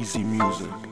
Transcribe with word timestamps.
easy 0.00 0.24
music. 0.24 0.89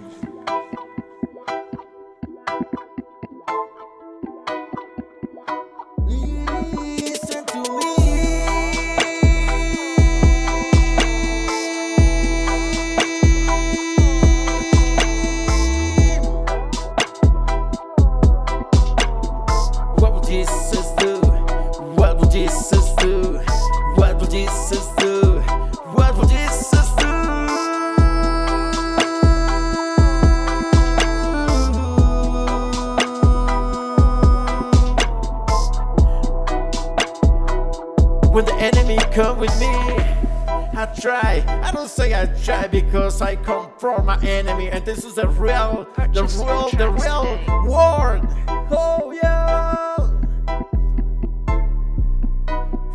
When 38.39 38.45
the 38.45 38.55
enemy 38.55 38.99
come 39.13 39.41
with 39.41 39.51
me, 39.59 39.67
I 39.67 40.89
try. 40.97 41.43
I 41.61 41.73
don't 41.73 41.89
say 41.89 42.15
I 42.15 42.27
try 42.45 42.69
because 42.69 43.21
I 43.21 43.35
come 43.35 43.69
from 43.79 44.07
my 44.07 44.17
enemy, 44.23 44.71
and 44.71 44.85
this 44.85 45.05
is 45.05 45.17
the 45.17 45.27
real, 45.27 45.89
the 46.13 46.23
real, 46.23 46.69
the 46.71 46.89
real 46.89 47.25
world. 47.69 48.29
Oh 48.71 49.11
yeah. 49.11 49.97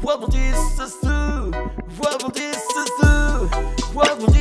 What 0.02 0.22
will 0.22 0.30
Jesus 0.30 0.98
do? 1.02 1.52
What 1.98 2.24
will 2.24 2.32
Jesus 2.32 2.90
do? 3.02 3.48
What 3.92 4.20
will 4.20 4.32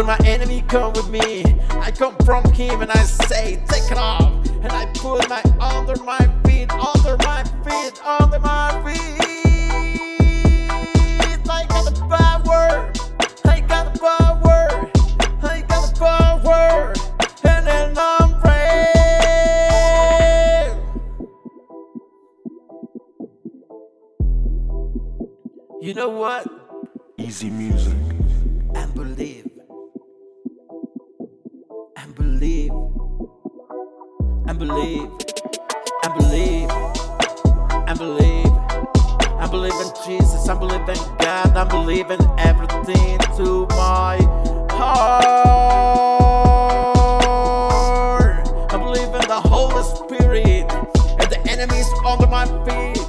When 0.00 0.06
my 0.06 0.16
enemy 0.24 0.62
come 0.66 0.94
with 0.94 1.10
me, 1.10 1.44
I 1.72 1.90
come 1.90 2.16
from 2.24 2.50
him 2.54 2.80
and 2.80 2.90
I 2.90 3.02
say, 3.02 3.62
take 3.68 3.92
it 3.92 3.98
off. 3.98 4.32
And 4.62 4.72
I 4.72 4.86
put 4.94 5.28
my 5.28 5.42
under 5.60 6.02
my 6.04 6.20
feet, 6.46 6.72
under 6.72 7.18
my 7.18 7.44
feet, 7.66 8.02
under 8.02 8.38
my 8.38 8.80
feet. 8.82 9.20
I 11.50 11.66
got 11.68 11.84
the 11.84 11.92
power. 12.08 12.90
I 13.44 13.60
got 13.60 13.92
the 13.92 14.00
power. 14.00 14.90
I 15.42 15.60
got 15.68 15.92
the 15.92 15.98
power. 16.00 16.94
And 17.44 17.66
then 17.66 17.94
I'm 17.98 18.40
brave. 18.40 18.62
You 25.82 25.92
know 25.92 26.08
what? 26.08 26.48
Easy 27.18 27.50
music. 27.50 27.98
and 28.74 28.94
believe 28.94 29.49
believe. 32.20 32.70
And 34.46 34.58
believe. 34.58 35.08
And 36.04 36.14
believe. 36.18 36.70
And 37.88 37.98
believe. 37.98 38.46
I 39.38 39.48
believe 39.50 39.72
in 39.72 39.90
Jesus, 40.04 40.48
I 40.48 40.54
believe 40.58 40.86
in 40.88 40.98
God, 41.18 41.56
I 41.56 41.64
believe 41.64 42.10
in 42.10 42.20
everything 42.38 43.18
to 43.36 43.66
my 43.70 44.18
heart. 44.70 45.30
I 48.70 48.76
believe 48.76 49.08
in 49.08 49.26
the 49.26 49.40
Holy 49.40 49.82
Spirit. 49.82 50.70
And 51.18 51.30
the 51.30 51.40
enemies 51.50 51.88
under 52.06 52.26
my 52.26 52.44
feet, 52.66 53.00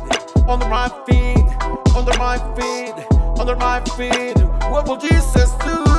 under 0.48 0.68
my 0.70 0.88
feet, 1.06 1.46
under 1.96 2.18
my 2.18 2.38
feet, 2.56 2.96
under 3.40 3.56
my 3.58 3.82
feet. 3.98 4.38
What 4.72 4.88
will 4.88 4.98
Jesus 4.98 5.52
do? 5.66 5.91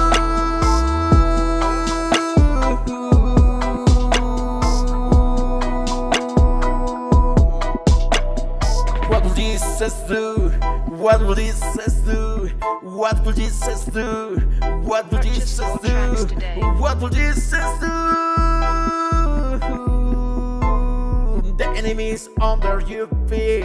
Jesus 9.93 10.09
do? 10.09 10.49
What 10.89 11.21
will 11.21 11.35
Jesus 11.35 11.95
do? 11.97 12.51
What 12.83 13.25
will 13.25 13.33
Jesus 13.33 13.85
do? 13.85 14.37
What 14.85 15.11
will 15.11 15.21
Jesus 15.21 15.59
do? 15.59 16.27
What 16.79 17.01
will 17.01 17.09
Jesus 17.11 17.51
do? 17.81 17.87
The 21.57 21.73
enemy's 21.77 22.29
under 22.41 22.81
your 22.81 23.07
feet, 23.29 23.65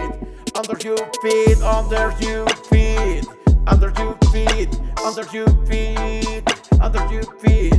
under 0.55 0.77
your 0.83 0.97
feet, 1.21 1.61
under 1.61 2.13
your 2.19 2.47
feet, 2.69 3.25
under 3.67 3.93
your 3.97 4.17
feet, 4.31 4.79
under 5.05 5.25
your 5.31 5.47
feet, 5.65 6.43
under 6.81 7.13
your 7.13 7.23
feet. 7.39 7.73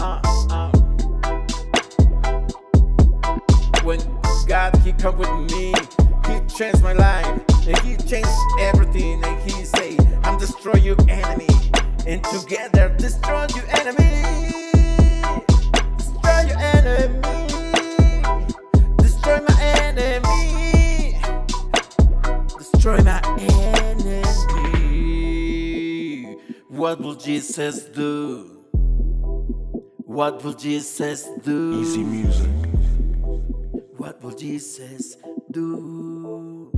Uh, 0.00 0.20
uh. 0.50 0.70
When 3.84 4.00
God 4.46 4.76
He 4.78 4.92
come 4.92 5.18
with 5.18 5.52
me, 5.52 5.72
changed 6.56 6.82
my 6.82 6.92
life, 6.92 7.26
and 7.66 7.76
He 7.78 7.96
changed 7.96 8.30
everything. 8.60 9.24
And 9.24 9.36
He 9.42 9.64
say, 9.64 9.96
"I'm 10.22 10.38
destroy 10.38 10.74
your 10.74 10.96
enemy, 11.08 11.48
and 12.06 12.22
together 12.24 12.94
destroy 12.96 13.46
your 13.56 13.66
enemy, 13.80 14.12
destroy 15.98 16.40
your 16.50 16.60
enemy, 16.76 17.46
destroy 18.98 19.40
my 19.48 19.56
enemy, 19.82 21.18
destroy 22.56 22.98
my 23.02 23.20
enemy." 23.38 24.22
What 26.68 27.00
will 27.00 27.16
Jesus 27.16 27.84
do? 27.86 28.50
What 30.06 30.44
will 30.44 30.54
Jesus 30.54 31.28
do? 31.42 31.80
Easy 31.80 32.04
music. 32.04 32.50
What 33.96 34.22
will 34.22 34.36
Jesus 34.36 35.16
do 35.54 36.73